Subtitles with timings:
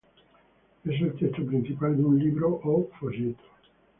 [0.83, 3.43] Es el texto principal de un libro o folleto.